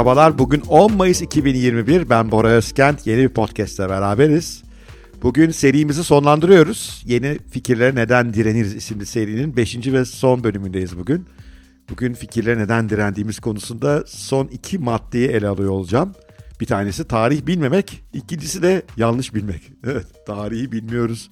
Merhabalar. 0.00 0.38
Bugün 0.38 0.60
10 0.60 0.92
Mayıs 0.92 1.22
2021. 1.22 2.10
Ben 2.10 2.30
Bora 2.30 2.48
Özkent. 2.48 3.06
Yeni 3.06 3.22
bir 3.22 3.28
podcast'te 3.28 3.88
beraberiz. 3.88 4.62
Bugün 5.22 5.50
serimizi 5.50 6.04
sonlandırıyoruz. 6.04 7.02
Yeni 7.06 7.38
fikirlere 7.50 7.94
neden 7.94 8.34
direniriz 8.34 8.74
isimli 8.74 9.06
serinin 9.06 9.56
5. 9.56 9.86
ve 9.86 10.04
son 10.04 10.44
bölümündeyiz 10.44 10.98
bugün. 10.98 11.26
Bugün 11.90 12.14
fikirlere 12.14 12.58
neden 12.58 12.88
direndiğimiz 12.88 13.40
konusunda 13.40 14.04
son 14.06 14.46
iki 14.46 14.78
maddeyi 14.78 15.28
ele 15.28 15.48
alıyor 15.48 15.70
olacağım. 15.70 16.14
Bir 16.60 16.66
tanesi 16.66 17.08
tarih 17.08 17.46
bilmemek, 17.46 18.02
ikincisi 18.12 18.62
de 18.62 18.82
yanlış 18.96 19.34
bilmek. 19.34 19.72
Evet, 19.86 20.06
tarihi 20.26 20.72
bilmiyoruz. 20.72 21.30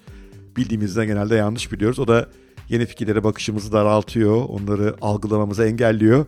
Bildiğimizden 0.57 1.07
genelde 1.07 1.35
yanlış 1.35 1.71
biliyoruz. 1.71 1.99
O 1.99 2.07
da 2.07 2.29
yeni 2.69 2.85
fikirlere 2.85 3.23
bakışımızı 3.23 3.71
daraltıyor, 3.71 4.45
onları 4.49 4.95
algılamamızı 5.01 5.63
engelliyor. 5.63 6.25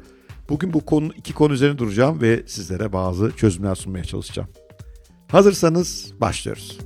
Bugün 0.51 0.73
bu 0.73 0.85
konu 0.85 1.11
iki 1.17 1.33
konu 1.33 1.53
üzerine 1.53 1.77
duracağım 1.77 2.21
ve 2.21 2.43
sizlere 2.47 2.93
bazı 2.93 3.31
çözümler 3.31 3.75
sunmaya 3.75 4.03
çalışacağım. 4.03 4.49
Hazırsanız 5.27 6.13
başlıyoruz. 6.21 6.77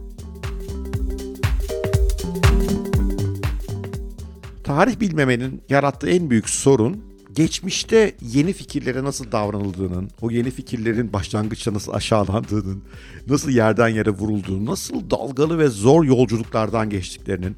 Tarih 4.63 4.99
bilmemenin 4.99 5.61
yarattığı 5.69 6.09
en 6.09 6.29
büyük 6.29 6.49
sorun 6.49 7.03
geçmişte 7.33 8.15
yeni 8.21 8.53
fikirlere 8.53 9.03
nasıl 9.03 9.31
davranıldığının, 9.31 10.09
o 10.21 10.31
yeni 10.31 10.51
fikirlerin 10.51 11.13
başlangıçta 11.13 11.73
nasıl 11.73 11.93
aşağılandığının, 11.93 12.83
nasıl 13.27 13.49
yerden 13.49 13.87
yere 13.87 14.09
vurulduğunu, 14.09 14.65
nasıl 14.65 15.09
dalgalı 15.09 15.59
ve 15.59 15.67
zor 15.67 16.03
yolculuklardan 16.03 16.89
geçtiklerinin, 16.89 17.55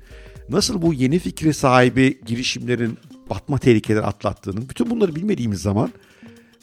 nasıl 0.49 0.81
bu 0.81 0.93
yeni 0.93 1.19
fikri 1.19 1.53
sahibi 1.53 2.21
girişimlerin 2.25 2.97
batma 3.29 3.57
tehlikeleri 3.57 4.05
atlattığının, 4.05 4.69
bütün 4.69 4.89
bunları 4.89 5.15
bilmediğimiz 5.15 5.61
zaman 5.61 5.91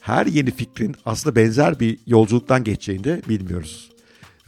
her 0.01 0.27
yeni 0.27 0.51
fikrin 0.51 0.97
aslında 1.07 1.37
benzer 1.37 1.81
bir 1.81 1.99
yolculuktan 2.07 2.65
geçeceğini 2.65 3.05
de 3.05 3.23
bilmiyoruz. 3.29 3.91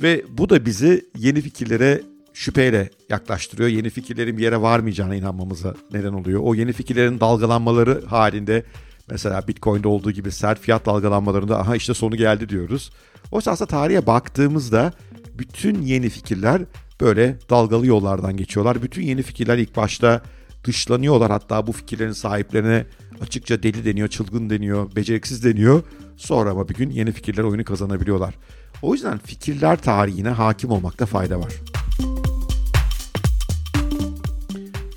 Ve 0.02 0.24
bu 0.28 0.48
da 0.48 0.66
bizi 0.66 1.06
yeni 1.18 1.40
fikirlere 1.40 2.02
şüpheyle 2.34 2.90
yaklaştırıyor. 3.10 3.68
Yeni 3.68 3.90
fikirlerin 3.90 4.38
bir 4.38 4.42
yere 4.42 4.60
varmayacağına 4.60 5.14
inanmamıza 5.14 5.74
neden 5.92 6.12
oluyor. 6.12 6.40
O 6.44 6.54
yeni 6.54 6.72
fikirlerin 6.72 7.20
dalgalanmaları 7.20 8.04
halinde 8.06 8.62
mesela 9.10 9.48
Bitcoin'de 9.48 9.88
olduğu 9.88 10.10
gibi 10.10 10.32
sert 10.32 10.60
fiyat 10.60 10.86
dalgalanmalarında 10.86 11.60
aha 11.60 11.76
işte 11.76 11.94
sonu 11.94 12.16
geldi 12.16 12.48
diyoruz. 12.48 12.90
Oysa 13.32 13.50
aslında 13.50 13.68
tarihe 13.68 14.06
baktığımızda 14.06 14.92
bütün 15.38 15.82
yeni 15.82 16.08
fikirler 16.08 16.62
böyle 17.00 17.38
dalgalı 17.50 17.86
yollardan 17.86 18.36
geçiyorlar. 18.36 18.82
Bütün 18.82 19.02
yeni 19.02 19.22
fikirler 19.22 19.58
ilk 19.58 19.76
başta 19.76 20.22
dışlanıyorlar 20.66 21.30
hatta 21.30 21.66
bu 21.66 21.72
fikirlerin 21.72 22.12
sahiplerine 22.12 22.86
açıkça 23.20 23.62
deli 23.62 23.84
deniyor, 23.84 24.08
çılgın 24.08 24.50
deniyor, 24.50 24.96
beceriksiz 24.96 25.44
deniyor. 25.44 25.82
Sonra 26.16 26.50
ama 26.50 26.68
bir 26.68 26.74
gün 26.74 26.90
yeni 26.90 27.12
fikirler 27.12 27.42
oyunu 27.42 27.64
kazanabiliyorlar. 27.64 28.34
O 28.82 28.94
yüzden 28.94 29.18
fikirler 29.18 29.82
tarihine 29.82 30.28
hakim 30.28 30.70
olmakta 30.70 31.06
fayda 31.06 31.40
var. 31.40 31.52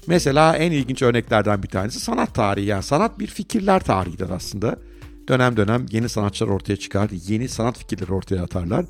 Mesela 0.07 0.55
en 0.57 0.71
ilginç 0.71 1.01
örneklerden 1.01 1.63
bir 1.63 1.67
tanesi 1.67 1.99
sanat 1.99 2.35
tarihi. 2.35 2.65
Yani 2.65 2.83
sanat 2.83 3.19
bir 3.19 3.27
fikirler 3.27 3.79
tarihidir 3.79 4.29
aslında. 4.29 4.79
Dönem 5.27 5.57
dönem 5.57 5.85
yeni 5.91 6.09
sanatçılar 6.09 6.49
ortaya 6.49 6.77
çıkar, 6.77 7.09
yeni 7.27 7.49
sanat 7.49 7.77
fikirleri 7.77 8.13
ortaya 8.13 8.43
atarlar. 8.43 8.85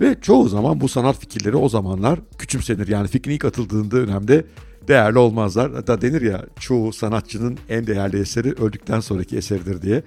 Ve 0.00 0.16
çoğu 0.20 0.48
zaman 0.48 0.80
bu 0.80 0.88
sanat 0.88 1.18
fikirleri 1.18 1.56
o 1.56 1.68
zamanlar 1.68 2.20
küçümsenir. 2.38 2.88
Yani 2.88 3.08
fikrin 3.08 3.32
ilk 3.32 3.44
atıldığında 3.44 3.96
dönemde 3.96 4.44
değerli 4.88 5.18
olmazlar. 5.18 5.72
Hatta 5.72 6.00
denir 6.00 6.22
ya 6.22 6.44
çoğu 6.60 6.92
sanatçının 6.92 7.58
en 7.68 7.86
değerli 7.86 8.20
eseri 8.20 8.52
öldükten 8.52 9.00
sonraki 9.00 9.36
eseridir 9.36 9.82
diye. 9.82 10.02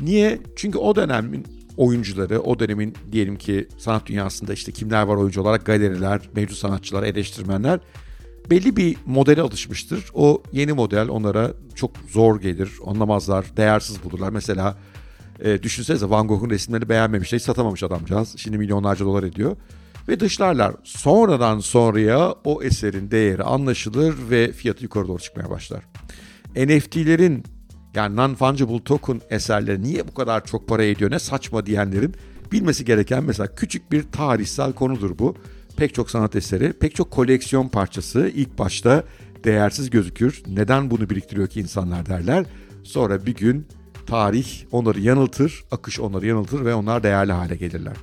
Niye? 0.00 0.38
Çünkü 0.56 0.78
o 0.78 0.96
dönemin 0.96 1.46
oyuncuları, 1.76 2.40
o 2.40 2.58
dönemin 2.58 2.94
diyelim 3.12 3.36
ki 3.36 3.68
sanat 3.78 4.06
dünyasında 4.06 4.52
işte 4.52 4.72
kimler 4.72 5.02
var 5.02 5.16
oyuncu 5.16 5.40
olarak 5.40 5.66
galeriler, 5.66 6.20
mevcut 6.34 6.58
sanatçılar, 6.58 7.02
eleştirmenler 7.02 7.80
belli 8.50 8.76
bir 8.76 8.96
modele 9.06 9.42
alışmıştır. 9.42 10.04
O 10.14 10.42
yeni 10.52 10.72
model 10.72 11.08
onlara 11.08 11.52
çok 11.74 11.90
zor 12.10 12.40
gelir, 12.40 12.70
anlamazlar, 12.86 13.56
değersiz 13.56 14.04
bulurlar. 14.04 14.30
Mesela 14.30 14.78
e, 15.40 15.62
düşünsenize 15.62 16.10
Van 16.10 16.28
Gogh'un 16.28 16.50
resimlerini 16.50 16.88
beğenmemiş, 16.88 17.32
hiç 17.32 17.42
satamamış 17.42 17.82
adamcağız. 17.82 18.34
Şimdi 18.36 18.58
milyonlarca 18.58 19.04
dolar 19.04 19.22
ediyor. 19.22 19.56
Ve 20.08 20.20
dışlarlar. 20.20 20.74
Sonradan 20.84 21.58
sonraya 21.58 22.34
o 22.44 22.62
eserin 22.62 23.10
değeri 23.10 23.42
anlaşılır 23.42 24.14
ve 24.30 24.52
fiyatı 24.52 24.82
yukarı 24.82 25.08
doğru 25.08 25.18
çıkmaya 25.18 25.50
başlar. 25.50 25.82
NFT'lerin 26.56 27.44
yani 27.94 28.16
non-fungible 28.16 28.84
token 28.84 29.20
eserleri 29.30 29.82
niye 29.82 30.08
bu 30.08 30.14
kadar 30.14 30.44
çok 30.44 30.68
para 30.68 30.84
ediyor 30.84 31.10
ne 31.10 31.18
saçma 31.18 31.66
diyenlerin 31.66 32.14
bilmesi 32.52 32.84
gereken 32.84 33.24
mesela 33.24 33.54
küçük 33.54 33.92
bir 33.92 34.02
tarihsel 34.02 34.72
konudur 34.72 35.18
bu. 35.18 35.36
Pek 35.76 35.94
çok 35.94 36.10
sanat 36.10 36.36
eseri, 36.36 36.72
pek 36.72 36.94
çok 36.94 37.10
koleksiyon 37.10 37.68
parçası 37.68 38.30
ilk 38.34 38.58
başta 38.58 39.04
değersiz 39.44 39.90
gözükür. 39.90 40.42
Neden 40.46 40.90
bunu 40.90 41.10
biriktiriyor 41.10 41.48
ki 41.48 41.60
insanlar 41.60 42.06
derler. 42.06 42.44
Sonra 42.82 43.26
bir 43.26 43.34
gün 43.34 43.66
tarih 44.06 44.64
onları 44.72 45.00
yanıltır, 45.00 45.64
akış 45.70 46.00
onları 46.00 46.26
yanıltır 46.26 46.64
ve 46.64 46.74
onlar 46.74 47.02
değerli 47.02 47.32
hale 47.32 47.56
gelirler. 47.56 47.96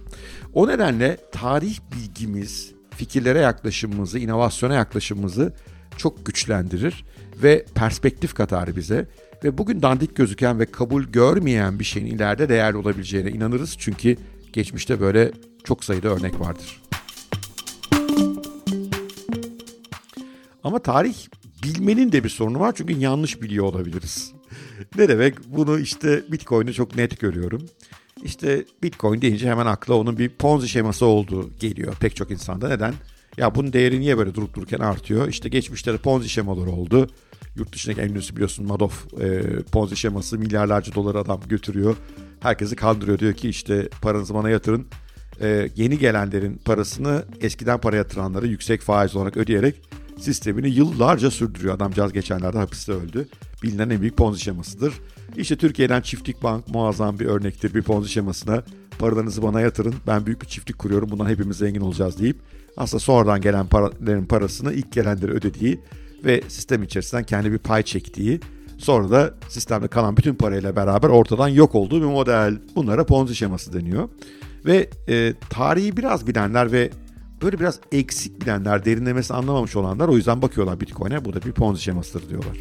O 0.54 0.68
nedenle 0.68 1.18
tarih 1.32 1.80
bilgimiz, 1.92 2.72
fikirlere 2.96 3.40
yaklaşımımızı, 3.40 4.20
inovasyona 4.20 4.74
yaklaşımımızı 4.74 5.54
çok 5.98 6.26
güçlendirir 6.26 7.06
ve 7.44 7.66
perspektif 7.76 8.34
katar 8.34 8.76
bize. 8.76 9.08
Ve 9.44 9.58
bugün 9.58 9.82
dandik 9.82 10.16
gözüken 10.16 10.60
ve 10.60 10.66
kabul 10.66 11.04
görmeyen 11.04 11.80
bir 11.80 11.84
şeyin 11.84 12.06
ileride 12.06 12.50
değerli 12.50 12.78
olabileceğine 12.78 13.30
inanırız. 13.32 13.76
Çünkü 13.80 14.18
geçmişte 14.54 15.00
böyle 15.00 15.32
çok 15.64 15.84
sayıda 15.84 16.08
örnek 16.08 16.40
vardır. 16.40 16.82
Ama 20.64 20.80
tarih 20.80 21.16
bilmenin 21.64 22.12
de 22.12 22.24
bir 22.24 22.30
sorunu 22.30 22.60
var 22.60 22.74
çünkü 22.76 22.94
yanlış 22.94 23.42
biliyor 23.42 23.66
olabiliriz. 23.66 24.34
ne 24.98 25.10
demek? 25.10 25.36
Bunu 25.48 25.80
işte 25.80 26.24
Bitcoin'de 26.32 26.74
çok 26.74 26.96
net 26.96 27.20
görüyorum. 27.20 27.62
İşte 28.24 28.66
Bitcoin 28.84 29.22
deyince 29.22 29.50
hemen 29.50 29.66
akla 29.66 29.94
onun 29.94 30.18
bir 30.18 30.30
Ponzi 30.30 30.70
şeması 30.70 31.06
olduğu 31.06 31.50
geliyor 31.60 31.96
pek 32.00 32.16
çok 32.16 32.32
insanda. 32.32 32.68
Neden? 32.68 32.94
Ya 33.38 33.56
bunun 33.56 33.74
değeri 33.74 34.00
niye 34.00 34.18
böyle 34.18 34.36
durup 34.36 34.54
dururken 34.56 34.80
artıyor? 34.80 35.28
İşte 35.28 35.50
geçmişte 35.50 35.94
de 35.94 35.98
Ponzi 35.98 36.30
şemaları 36.30 36.70
oldu. 36.70 37.10
Yurt 37.56 37.74
dışındaki 37.74 38.02
en 38.02 38.10
ünlüsü 38.10 38.36
biliyorsun 38.36 38.68
Madoff 38.68 39.22
e, 39.22 39.42
Ponzi 39.72 39.96
şeması 39.98 40.38
milyarlarca 40.38 40.96
dolar 40.96 41.16
adam 41.16 41.42
götürüyor. 41.50 41.96
Herkesi 42.40 42.76
kandırıyor 42.76 43.20
diyor 43.20 43.34
ki 43.34 43.50
işte 43.50 43.90
paranızı 44.02 44.34
bana 44.34 44.50
yatırın. 44.50 44.88
E, 45.42 45.70
yeni 45.76 46.00
gelenlerin 46.00 46.62
parasını 46.66 47.24
eskiden 47.42 47.78
para 47.78 47.96
yatıranları 47.96 48.48
yüksek 48.48 48.82
faiz 48.82 49.16
olarak 49.16 49.38
ödeyerek 49.38 49.76
sistemini 50.18 50.70
yıllarca 50.70 51.32
sürdürüyor. 51.32 51.76
Adamcağız 51.76 52.14
geçenlerde 52.14 52.58
hapiste 52.58 52.92
öldü. 52.92 53.28
Bilinen 53.64 53.90
en 53.90 54.02
büyük 54.02 54.18
Ponzi 54.18 54.42
şemasıdır. 54.42 54.94
İşte 55.38 55.56
Türkiye'den 55.56 56.02
Çiftlik 56.02 56.44
Bank 56.44 56.68
muazzam 56.68 57.20
bir 57.20 57.26
örnektir 57.26 57.74
bir 57.74 57.82
Ponzi 57.82 58.10
şemasına. 58.10 58.64
Paralarınızı 59.00 59.44
bana 59.44 59.62
yatırın. 59.62 59.96
Ben 60.08 60.26
büyük 60.26 60.42
bir 60.42 60.48
çiftlik 60.48 60.80
kuruyorum. 60.80 61.10
Bundan 61.12 61.30
hepimiz 61.30 61.58
zengin 61.58 61.82
olacağız 61.82 62.20
deyip 62.20 62.38
aslında 62.78 63.00
sonradan 63.00 63.42
gelen 63.42 63.68
paraların 63.68 64.26
parasını 64.26 64.74
ilk 64.74 64.92
gelenlere 64.92 65.32
ödediği 65.32 65.80
ve 66.26 66.42
sistem 66.48 66.84
içerisinden 66.84 67.24
kendi 67.24 67.52
bir 67.52 67.58
pay 67.58 67.84
çektiği 67.84 68.40
sonra 68.78 69.12
da 69.12 69.34
sistemde 69.50 69.88
kalan 69.88 70.18
bütün 70.18 70.36
parayla 70.36 70.76
beraber 70.76 71.10
ortadan 71.10 71.48
yok 71.48 71.76
olduğu 71.76 72.02
bir 72.02 72.06
model. 72.06 72.58
Bunlara 72.76 73.06
Ponzi 73.06 73.36
şeması 73.36 73.74
deniyor. 73.74 74.10
Ve 74.66 74.90
e, 75.10 75.34
tarihi 75.50 75.98
biraz 75.98 76.28
bilenler 76.28 76.72
ve 76.72 76.90
böyle 77.42 77.60
biraz 77.60 77.80
eksik 77.92 78.42
bilenler, 78.42 78.86
derinlemesine 78.86 79.38
anlamamış 79.38 79.76
olanlar 79.76 80.08
o 80.08 80.16
yüzden 80.16 80.42
bakıyorlar 80.42 80.80
Bitcoin'e 80.80 81.26
bu 81.26 81.34
da 81.34 81.42
bir 81.42 81.52
Ponzi 81.52 81.82
şemasıdır 81.82 82.30
diyorlar. 82.30 82.58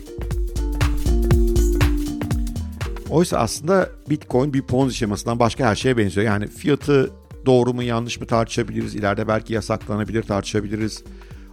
Oysa 3.11 3.39
aslında 3.39 3.89
Bitcoin 4.11 4.55
bir 4.55 4.63
Ponzi 4.63 4.95
şemasından 4.95 5.39
başka 5.39 5.67
her 5.67 5.75
şeye 5.75 5.97
benziyor. 5.97 6.27
Yani 6.27 6.47
fiyatı 6.47 7.11
doğru 7.47 7.75
mu 7.75 7.83
yanlış 7.83 8.21
mı 8.21 8.27
tartışabiliriz. 8.27 8.95
İleride 8.95 9.29
belki 9.29 9.53
yasaklanabilir 9.53 10.23
tartışabiliriz. 10.23 11.05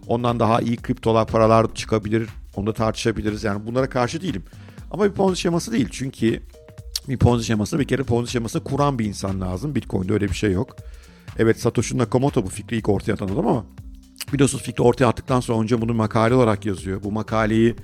Ondan 0.08 0.40
daha 0.40 0.62
iyi 0.62 0.78
kriptolar 0.78 1.28
paralar 1.28 1.76
çıkabilir. 1.76 2.30
Onu 2.56 2.68
da 2.68 2.74
tartışabiliriz. 2.74 3.44
Yani 3.44 3.68
bunlara 3.68 3.90
karşı 3.90 4.22
değilim. 4.22 4.44
Ama 4.92 5.06
bir 5.06 5.12
Ponzi 5.12 5.42
şeması 5.42 5.72
değil. 5.72 5.88
Çünkü 5.92 6.42
bir 7.10 7.18
Ponzi 7.18 7.46
şeması 7.46 7.80
bir 7.80 7.88
kere 7.88 8.04
Ponzi 8.04 8.32
şeması 8.32 8.64
kuran 8.64 9.00
bir 9.00 9.06
insan 9.06 9.42
lazım. 9.42 9.76
Bitcoin'de 9.76 10.14
öyle 10.14 10.30
bir 10.30 10.36
şey 10.36 10.52
yok. 10.52 10.76
Evet 11.40 11.60
Satoshi 11.60 11.98
Nakamoto 11.98 12.44
bu 12.44 12.50
fikri 12.50 12.78
ilk 12.78 12.90
ortaya 12.90 13.14
atan 13.14 13.28
adam 13.28 13.48
ama 13.48 13.66
biliyorsunuz 14.34 14.64
fikri 14.64 14.84
ortaya 14.84 15.06
attıktan 15.06 15.40
sonra 15.40 15.62
önce 15.62 15.82
bunu 15.82 15.94
makale 15.94 16.36
olarak 16.36 16.66
yazıyor. 16.66 17.04
Bu 17.04 17.12
makaleyi 17.12 17.76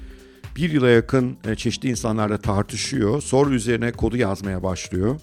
bir 0.55 0.71
yıla 0.71 0.89
yakın 0.89 1.37
e, 1.47 1.55
çeşitli 1.55 1.89
insanlarla 1.89 2.37
tartışıyor. 2.37 3.21
Sonra 3.21 3.55
üzerine 3.55 3.91
kodu 3.91 4.17
yazmaya 4.17 4.63
başlıyor. 4.63 5.19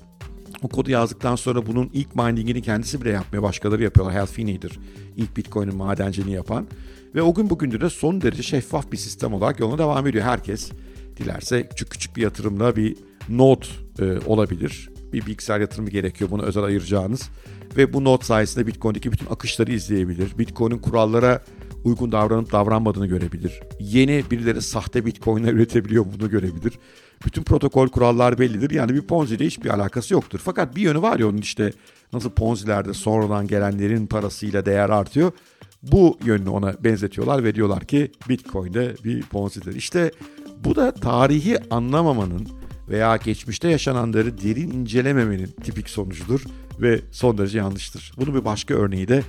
O 0.62 0.68
kodu 0.68 0.90
yazdıktan 0.90 1.36
sonra 1.36 1.66
bunun 1.66 1.90
ilk 1.92 2.16
miningini 2.16 2.62
kendisi 2.62 3.00
bile 3.00 3.10
yapmaya 3.10 3.42
başkaları 3.42 3.82
yapıyorlar. 3.82 4.16
Hal 4.16 4.26
Finney'dir 4.26 4.78
ilk 5.16 5.36
Bitcoin'in 5.36 5.76
madenciliğini 5.76 6.36
yapan. 6.36 6.66
Ve 7.14 7.22
o 7.22 7.34
gün 7.34 7.50
bugündür 7.50 7.80
de 7.80 7.90
son 7.90 8.20
derece 8.20 8.42
şeffaf 8.42 8.92
bir 8.92 8.96
sistem 8.96 9.34
olarak 9.34 9.60
yoluna 9.60 9.78
devam 9.78 10.06
ediyor. 10.06 10.24
Herkes 10.24 10.70
dilerse 11.16 11.68
küçük 11.68 11.90
küçük 11.90 12.16
bir 12.16 12.22
yatırımla 12.22 12.76
bir 12.76 12.96
node 13.28 13.66
e, 13.98 14.18
olabilir. 14.26 14.90
bir 15.12 15.26
bilgisayar 15.26 15.60
yatırımı 15.60 15.90
gerekiyor 15.90 16.30
bunu 16.30 16.42
özel 16.42 16.64
ayıracağınız. 16.64 17.28
Ve 17.76 17.92
bu 17.92 18.04
not 18.04 18.24
sayesinde 18.24 18.66
Bitcoin'deki 18.66 19.12
bütün 19.12 19.26
akışları 19.26 19.72
izleyebilir. 19.72 20.38
Bitcoin'in 20.38 20.78
kurallara 20.78 21.44
uygun 21.84 22.12
davranıp 22.12 22.52
davranmadığını 22.52 23.06
görebilir. 23.06 23.60
Yeni 23.80 24.24
birileri 24.30 24.62
sahte 24.62 25.06
Bitcoin'ler 25.06 25.52
üretebiliyor 25.52 26.06
bunu 26.18 26.30
görebilir. 26.30 26.78
Bütün 27.26 27.42
protokol 27.42 27.88
kurallar 27.88 28.38
bellidir. 28.38 28.70
Yani 28.70 28.94
bir 28.94 29.02
Ponzi 29.02 29.34
ile 29.34 29.46
hiçbir 29.46 29.70
alakası 29.70 30.14
yoktur. 30.14 30.40
Fakat 30.44 30.76
bir 30.76 30.82
yönü 30.82 31.02
var 31.02 31.18
ya 31.18 31.28
onun 31.28 31.38
işte 31.38 31.72
nasıl 32.12 32.30
Ponzi'lerde 32.30 32.94
sonradan 32.94 33.46
gelenlerin 33.46 34.06
parasıyla 34.06 34.66
değer 34.66 34.90
artıyor. 34.90 35.32
Bu 35.82 36.18
yönünü 36.24 36.48
ona 36.48 36.84
benzetiyorlar 36.84 37.44
ve 37.44 37.54
diyorlar 37.54 37.84
ki 37.84 38.12
Bitcoin 38.28 38.74
de 38.74 38.94
bir 39.04 39.22
Ponzi'dir. 39.22 39.74
İşte 39.74 40.12
bu 40.64 40.76
da 40.76 40.94
tarihi 40.94 41.58
anlamamanın 41.70 42.57
veya 42.90 43.16
geçmişte 43.16 43.68
yaşananları 43.68 44.38
derin 44.42 44.70
incelememenin 44.70 45.46
tipik 45.46 45.90
sonucudur 45.90 46.44
ve 46.80 47.00
son 47.10 47.38
derece 47.38 47.58
yanlıştır. 47.58 48.12
Bunun 48.16 48.34
bir 48.34 48.44
başka 48.44 48.74
örneği 48.74 49.08
de 49.08 49.22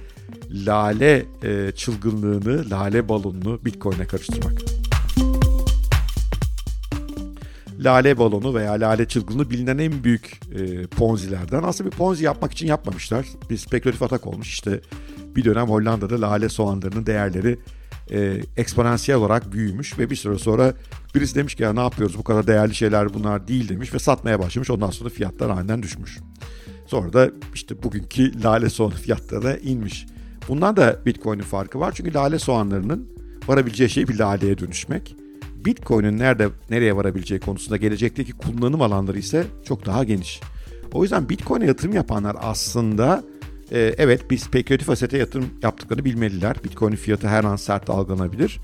lale 0.52 1.26
e, 1.44 1.72
çılgınlığını, 1.72 2.70
lale 2.70 3.10
balonunu 3.10 3.66
Bitcoin'e 3.66 4.08
karıştırmak. 4.08 4.62
Lale 7.80 8.18
balonu 8.18 8.56
veya 8.56 8.72
lale 8.72 9.08
çılgınlığı 9.08 9.50
bilinen 9.50 9.78
en 9.78 10.04
büyük 10.04 10.40
e, 10.56 10.88
ponzilerden. 10.88 11.64
Aslında 11.64 11.92
bir 11.92 11.96
ponzi 11.98 12.26
yapmak 12.26 12.52
için 12.52 12.68
yapmamışlar. 12.68 13.26
Bir 13.50 13.58
spekülatif 13.58 14.04
atak 14.04 14.28
olmuş. 14.28 14.50
İşte 14.50 14.82
bir 15.36 15.46
dönem 15.46 15.68
Hollanda'da 15.68 16.22
lale 16.22 16.50
soğanlarının 16.50 17.06
değerleri 17.06 17.60
e, 18.12 18.42
eksponansiyel 18.58 19.20
olarak 19.20 19.54
büyümüş 19.54 20.00
ve 20.00 20.10
bir 20.10 20.16
süre 20.16 20.38
sonra 20.38 20.74
birisi 21.16 21.36
demiş 21.36 21.56
ki 21.56 21.64
ya 21.64 21.74
ne 21.74 21.80
yapıyoruz 21.80 22.18
bu 22.18 22.24
kadar 22.24 22.48
değerli 22.48 22.76
şeyler 22.76 23.14
bunlar 23.14 23.48
değil 23.48 23.70
demiş 23.70 23.94
ve 23.94 24.00
satmaya 24.00 24.40
başlamış. 24.40 24.70
Ondan 24.70 24.90
sonra 24.90 25.10
fiyatlar 25.10 25.50
aniden 25.50 25.84
düşmüş. 25.84 26.20
Sonra 26.88 27.14
da 27.14 27.32
işte 27.54 27.84
bugünkü 27.84 28.44
lale 28.44 28.70
soğanı 28.70 28.94
fiyatları 28.96 29.44
da 29.44 29.58
inmiş. 29.58 30.06
Bundan 30.48 30.78
da 30.78 31.00
Bitcoin'in 31.06 31.44
farkı 31.44 31.80
var. 31.80 31.92
Çünkü 31.96 32.14
lale 32.14 32.40
soğanlarının 32.40 33.10
varabileceği 33.48 33.90
şey 33.90 34.08
bir 34.08 34.20
laleye 34.20 34.58
dönüşmek. 34.58 35.16
Bitcoin'in 35.66 36.18
nerede 36.18 36.50
nereye 36.70 36.96
varabileceği 36.96 37.40
konusunda 37.40 37.78
gelecekteki 37.78 38.32
kullanım 38.32 38.82
alanları 38.82 39.20
ise 39.20 39.46
çok 39.66 39.86
daha 39.86 40.04
geniş. 40.04 40.42
O 40.94 41.04
yüzden 41.04 41.30
Bitcoin'e 41.30 41.66
yatırım 41.66 41.94
yapanlar 41.94 42.36
aslında 42.40 43.24
e, 43.72 43.96
evet 43.98 44.32
bir 44.32 44.38
spekülatif 44.38 44.90
asete 44.90 45.18
yatırım 45.18 45.50
yaptıklarını 45.64 46.06
bilmeliler. 46.06 46.56
Bitcoin'in 46.64 46.96
fiyatı 46.96 47.28
her 47.28 47.44
an 47.44 47.56
sert 47.56 47.88
dalgalanabilir. 47.88 48.60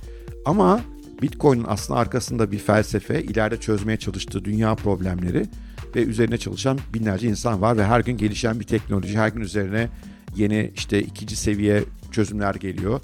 Ama 0.46 0.81
Bitcoin'in 1.22 1.66
aslında 1.68 2.00
arkasında 2.00 2.52
bir 2.52 2.60
felsefe, 2.60 3.24
ileride 3.24 3.57
çözmeye 3.57 3.98
çalıştığı 3.98 4.46
dünya 4.46 4.75
problemleri 4.75 5.46
ve 5.96 6.04
üzerine 6.04 6.38
çalışan 6.38 6.80
binlerce 6.94 7.28
insan 7.28 7.62
var 7.62 7.78
ve 7.78 7.86
her 7.86 8.00
gün 8.00 8.18
gelişen 8.18 8.60
bir 8.60 8.66
teknoloji, 8.66 9.18
her 9.18 9.30
gün 9.30 9.42
üzerine 9.42 9.90
yeni 10.36 10.72
işte 10.75 11.02
ikinci 11.02 11.36
seviye 11.36 11.84
çözümler 12.12 12.56
geliyor. 12.56 13.00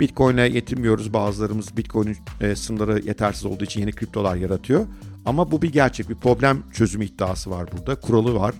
Bitcoin'e 0.00 0.48
yetinmiyoruz 0.48 1.12
bazılarımız 1.12 1.76
Bitcoin'in 1.76 2.16
e, 2.40 2.56
sınırları 2.56 3.00
yetersiz 3.00 3.44
olduğu 3.44 3.64
için 3.64 3.80
yeni 3.80 3.92
kriptolar 3.92 4.36
yaratıyor. 4.36 4.86
Ama 5.24 5.50
bu 5.50 5.62
bir 5.62 5.72
gerçek 5.72 6.08
bir 6.08 6.14
problem 6.14 6.62
çözümü 6.72 7.04
iddiası 7.04 7.50
var 7.50 7.68
burada. 7.72 7.94
Kuralı 7.94 8.34
var. 8.34 8.54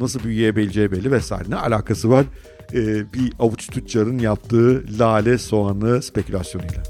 Nasıl 0.00 0.24
büyüyebileceği 0.24 0.92
belli 0.92 1.12
vesaire. 1.12 1.50
Ne 1.50 1.56
alakası 1.56 2.10
var 2.10 2.24
e, 2.72 3.12
bir 3.12 3.32
avuç 3.38 3.66
tüccarın 3.66 4.18
yaptığı 4.18 4.84
lale 4.98 5.38
soğanı 5.38 6.02
spekülasyonuyla. 6.02 6.82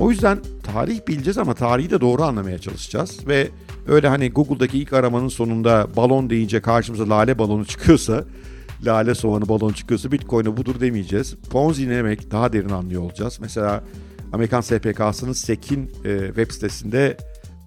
O 0.00 0.10
yüzden 0.10 0.38
tarih 0.72 1.06
bileceğiz 1.08 1.38
ama 1.38 1.54
tarihi 1.54 1.90
de 1.90 2.00
doğru 2.00 2.22
anlamaya 2.22 2.58
çalışacağız. 2.58 3.28
Ve 3.28 3.48
öyle 3.88 4.08
hani 4.08 4.30
Google'daki 4.30 4.78
ilk 4.78 4.92
aramanın 4.92 5.28
sonunda 5.28 5.88
balon 5.96 6.30
deyince 6.30 6.60
karşımıza 6.60 7.08
lale 7.08 7.38
balonu 7.38 7.64
çıkıyorsa, 7.64 8.24
lale 8.84 9.14
soğanı 9.14 9.48
balon 9.48 9.72
çıkıyorsa 9.72 10.12
Bitcoin'e 10.12 10.56
budur 10.56 10.80
demeyeceğiz. 10.80 11.34
Ponzi 11.50 11.88
ne 11.88 11.96
demek 11.96 12.30
daha 12.30 12.52
derin 12.52 12.68
anlıyor 12.68 13.02
olacağız. 13.02 13.38
Mesela 13.40 13.84
Amerikan 14.32 14.60
SPK'sının 14.60 15.32
SEC'in 15.32 15.90
e, 16.04 16.26
web 16.26 16.50
sitesinde 16.50 17.16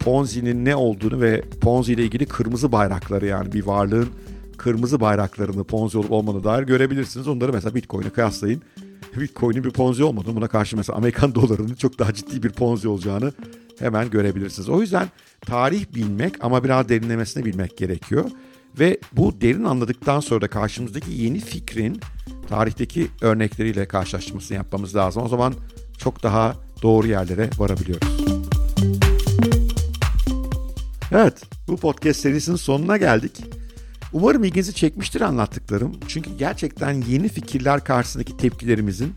Ponzi'nin 0.10 0.66
ne 0.66 0.76
olduğunu 0.76 1.22
ve 1.22 1.42
Ponzi 1.42 1.94
ile 1.94 2.04
ilgili 2.04 2.26
kırmızı 2.26 2.72
bayrakları 2.72 3.26
yani 3.26 3.54
bir 3.54 3.66
varlığın 3.66 4.10
kırmızı 4.58 5.00
bayraklarını 5.00 5.64
Ponzi 5.64 5.98
olup 5.98 6.12
olmadığına 6.12 6.44
dair 6.44 6.64
görebilirsiniz. 6.64 7.28
Onları 7.28 7.54
mesela 7.54 7.76
Bitcoin'e 7.76 8.10
kıyaslayın. 8.10 8.62
Bitcoin'in 9.18 9.64
bir 9.64 9.70
Ponzi 9.70 10.04
olmadığını 10.04 10.36
buna 10.36 10.48
karşı 10.48 10.78
mesela 10.78 10.98
Amerikan 10.98 11.36
dolarının 11.36 11.76
çok 11.76 12.00
daha 12.00 12.14
ciddi 12.14 12.44
bir 12.44 12.50
Ponzi 12.50 12.88
olacağını 12.88 13.34
hemen 13.80 14.10
görebilirsiniz. 14.10 14.70
O 14.70 14.82
yüzden 14.82 15.08
tarih 15.42 15.86
bilmek 15.96 16.44
ama 16.44 16.64
biraz 16.64 16.90
derinlemesine 16.90 17.46
bilmek 17.46 17.78
gerekiyor. 17.78 18.26
Ve 18.80 18.98
bu 19.14 19.42
derin 19.42 19.64
anladıktan 19.64 20.20
sonra 20.20 20.42
da 20.42 20.48
karşımızdaki 20.48 21.12
yeni 21.12 21.40
fikrin 21.40 22.00
tarihteki 22.48 23.08
örnekleriyle 23.22 23.88
karşılaştırmasını 23.88 24.58
yapmamız 24.58 24.96
lazım. 24.96 25.24
O 25.24 25.28
zaman 25.28 25.54
çok 25.98 26.24
daha 26.24 26.56
doğru 26.82 27.08
yerlere 27.08 27.50
varabiliyoruz. 27.58 28.39
Evet, 31.12 31.42
bu 31.68 31.78
podcast 31.78 32.20
serisinin 32.20 32.56
sonuna 32.56 32.98
geldik. 32.98 33.44
Umarım 34.14 34.44
ilginizi 34.44 34.74
çekmiştir 34.74 35.22
anlattıklarım. 35.22 35.96
Çünkü 36.08 36.30
gerçekten 36.38 37.02
yeni 37.10 37.28
fikirler 37.28 37.84
karşısındaki 37.84 38.38
tepkilerimizin 38.38 39.14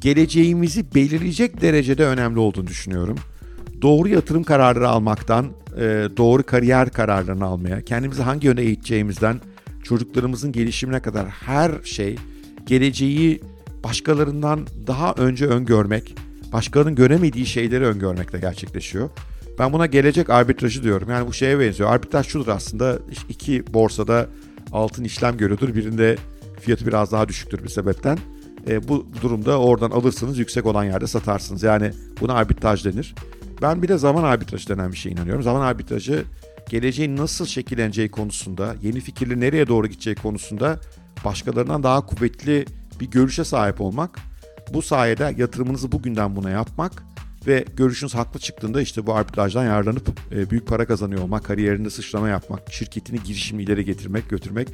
geleceğimizi 0.00 0.94
belirleyecek 0.94 1.60
derecede 1.60 2.06
önemli 2.06 2.38
olduğunu 2.38 2.66
düşünüyorum. 2.66 3.18
Doğru 3.82 4.08
yatırım 4.08 4.44
kararları 4.44 4.88
almaktan, 4.88 5.46
e, 5.76 6.08
doğru 6.16 6.42
kariyer 6.42 6.90
kararlarını 6.90 7.44
almaya, 7.44 7.80
kendimizi 7.80 8.22
hangi 8.22 8.46
yöne 8.46 8.62
eğiteceğimizden, 8.62 9.40
çocuklarımızın 9.82 10.52
gelişimine 10.52 11.00
kadar 11.00 11.28
her 11.28 11.72
şey 11.84 12.16
geleceği 12.66 13.40
başkalarından 13.84 14.66
daha 14.86 15.12
önce 15.12 15.46
öngörmek, 15.46 16.14
başkalarının 16.52 16.94
göremediği 16.94 17.46
şeyleri 17.46 17.84
öngörmekle 17.84 18.38
gerçekleşiyor. 18.38 19.10
Ben 19.58 19.72
buna 19.72 19.86
gelecek 19.86 20.30
arbitrajı 20.30 20.82
diyorum. 20.82 21.10
Yani 21.10 21.26
bu 21.26 21.32
şeye 21.32 21.60
benziyor. 21.60 21.90
Arbitraj 21.90 22.26
şudur 22.26 22.48
aslında. 22.48 22.98
iki 23.28 23.74
borsada 23.74 24.26
altın 24.72 25.04
işlem 25.04 25.36
görüyordur. 25.36 25.74
Birinde 25.74 26.16
fiyatı 26.60 26.86
biraz 26.86 27.12
daha 27.12 27.28
düşüktür 27.28 27.64
bir 27.64 27.68
sebepten. 27.68 28.18
E, 28.68 28.88
bu 28.88 29.06
durumda 29.22 29.60
oradan 29.60 29.90
alırsınız 29.90 30.38
yüksek 30.38 30.66
olan 30.66 30.84
yerde 30.84 31.06
satarsınız. 31.06 31.62
Yani 31.62 31.90
buna 32.20 32.32
arbitraj 32.32 32.84
denir. 32.84 33.14
Ben 33.62 33.82
bir 33.82 33.88
de 33.88 33.98
zaman 33.98 34.24
arbitrajı 34.24 34.68
denen 34.68 34.92
bir 34.92 34.96
şeye 34.96 35.10
inanıyorum. 35.10 35.42
Zaman 35.42 35.60
arbitrajı 35.60 36.24
geleceğin 36.70 37.16
nasıl 37.16 37.46
şekilleneceği 37.46 38.10
konusunda, 38.10 38.74
yeni 38.82 39.00
fikirli 39.00 39.40
nereye 39.40 39.66
doğru 39.66 39.86
gideceği 39.86 40.16
konusunda 40.16 40.80
başkalarından 41.24 41.82
daha 41.82 42.06
kuvvetli 42.06 42.64
bir 43.00 43.10
görüşe 43.10 43.44
sahip 43.44 43.80
olmak. 43.80 44.18
Bu 44.74 44.82
sayede 44.82 45.34
yatırımınızı 45.38 45.92
bugünden 45.92 46.36
buna 46.36 46.50
yapmak 46.50 47.02
ve 47.46 47.64
görüşünüz 47.76 48.14
haklı 48.14 48.40
çıktığında 48.40 48.82
işte 48.82 49.06
bu 49.06 49.14
arbitrajdan 49.14 49.64
yararlanıp 49.64 50.08
e, 50.32 50.50
büyük 50.50 50.66
para 50.66 50.86
kazanıyor 50.86 51.22
olmak, 51.22 51.44
kariyerinde 51.44 51.90
sıçrama 51.90 52.28
yapmak, 52.28 52.72
şirketini 52.72 53.22
girişimi 53.22 53.62
ileri 53.62 53.84
getirmek, 53.84 54.30
götürmek 54.30 54.68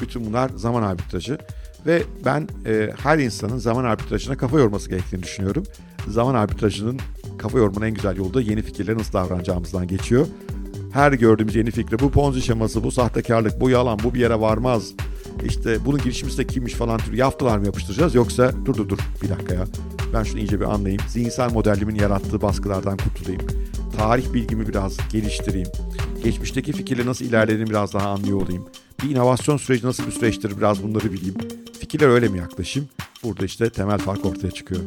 bütün 0.00 0.26
bunlar 0.26 0.50
zaman 0.56 0.82
arbitrajı. 0.82 1.38
Ve 1.86 2.02
ben 2.24 2.48
e, 2.66 2.90
her 3.02 3.18
insanın 3.18 3.58
zaman 3.58 3.84
arbitrajına 3.84 4.36
kafa 4.36 4.58
yorması 4.58 4.90
gerektiğini 4.90 5.22
düşünüyorum. 5.22 5.64
Zaman 6.08 6.34
arbitrajının 6.34 7.00
kafa 7.38 7.58
yormanın 7.58 7.86
en 7.86 7.94
güzel 7.94 8.16
yolu 8.16 8.34
da 8.34 8.40
yeni 8.40 8.62
fikirlere 8.62 8.98
nasıl 8.98 9.12
davranacağımızdan 9.12 9.86
geçiyor. 9.86 10.26
Her 10.92 11.12
gördüğümüz 11.12 11.56
yeni 11.56 11.70
fikri 11.70 11.98
bu 11.98 12.10
ponzi 12.10 12.42
şeması, 12.42 12.84
bu 12.84 12.90
sahtekarlık, 12.90 13.60
bu 13.60 13.70
yalan, 13.70 13.98
bu 14.04 14.14
bir 14.14 14.20
yere 14.20 14.40
varmaz. 14.40 14.92
İşte 15.44 15.84
bunun 15.84 15.98
girişimcisi 15.98 16.38
de 16.38 16.46
kimmiş 16.46 16.74
falan 16.74 16.98
tür 16.98 17.12
yaftalar 17.12 17.58
mı 17.58 17.66
yapıştıracağız 17.66 18.14
yoksa 18.14 18.52
dur 18.64 18.74
dur 18.74 18.88
dur 18.88 18.98
bir 19.22 19.28
dakika 19.28 19.54
ya 19.54 19.64
ben 20.16 20.22
şunu 20.22 20.38
iyice 20.38 20.60
bir 20.60 20.64
anlayayım. 20.64 21.02
Zihinsel 21.08 21.52
modellimin 21.52 21.94
yarattığı 21.94 22.42
baskılardan 22.42 22.96
kurtulayım. 22.96 23.46
Tarih 23.96 24.32
bilgimi 24.32 24.68
biraz 24.68 24.96
geliştireyim. 25.12 25.68
Geçmişteki 26.24 26.72
fikirle 26.72 27.06
nasıl 27.06 27.24
ilerlediğimi 27.24 27.70
biraz 27.70 27.94
daha 27.94 28.10
anlıyor 28.10 28.42
olayım. 28.42 28.68
Bir 29.02 29.10
inovasyon 29.10 29.56
süreci 29.56 29.86
nasıl 29.86 30.06
bir 30.06 30.12
süreçtir 30.12 30.58
biraz 30.58 30.82
bunları 30.82 31.12
bileyim. 31.12 31.34
Fikirler 31.80 32.08
öyle 32.08 32.28
mi 32.28 32.38
yaklaşayım? 32.38 32.88
Burada 33.22 33.44
işte 33.44 33.70
temel 33.70 33.98
fark 33.98 34.26
ortaya 34.26 34.50
çıkıyor. 34.50 34.80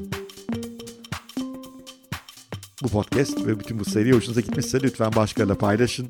Bu 2.83 2.87
podcast 2.87 3.47
ve 3.47 3.59
bütün 3.59 3.79
bu 3.79 3.85
seri 3.85 4.13
hoşunuza 4.13 4.41
gitmişse 4.41 4.81
lütfen 4.83 5.15
başkalarıyla 5.15 5.57
paylaşın. 5.57 6.07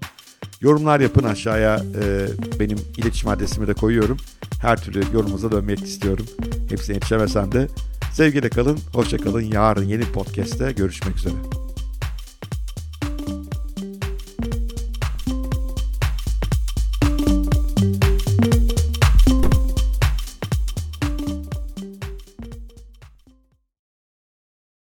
Yorumlar 0.62 1.00
yapın 1.00 1.24
aşağıya 1.24 1.84
e, 2.04 2.28
benim 2.60 2.78
iletişim 2.98 3.30
adresimi 3.30 3.68
de 3.68 3.74
koyuyorum. 3.74 4.18
Her 4.62 4.82
türlü 4.82 5.04
yorumunuza 5.14 5.52
dönmek 5.52 5.84
istiyorum. 5.84 6.26
Hepsine 6.70 6.96
yetişemesem 6.96 7.52
de 7.52 7.68
Sevgiyle 8.14 8.50
kalın, 8.50 8.80
hoşça 8.94 9.18
kalın. 9.18 9.42
Yarın 9.42 9.86
yeni 9.86 10.04
podcast'te 10.04 10.72
görüşmek 10.72 11.18
üzere. 11.18 11.69